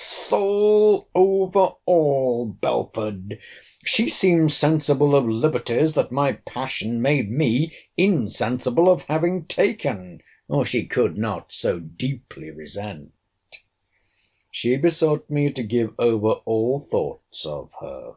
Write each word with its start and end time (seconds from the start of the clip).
Soul 0.00 1.08
over 1.12 1.72
all, 1.84 2.46
Belford! 2.46 3.40
She 3.84 4.08
seems 4.08 4.56
sensible 4.56 5.12
of 5.16 5.24
liberties 5.24 5.94
that 5.94 6.12
my 6.12 6.34
passion 6.46 7.02
made 7.02 7.28
me 7.32 7.74
insensible 7.96 8.88
of 8.88 9.02
having 9.08 9.46
taken, 9.46 10.20
or 10.46 10.64
she 10.64 10.86
could 10.86 11.18
not 11.18 11.50
so 11.50 11.80
deeply 11.80 12.52
resent. 12.52 13.10
She 14.52 14.76
besought 14.76 15.28
me 15.28 15.50
to 15.50 15.64
give 15.64 15.92
over 15.98 16.42
all 16.44 16.78
thoughts 16.78 17.44
of 17.44 17.72
her. 17.80 18.14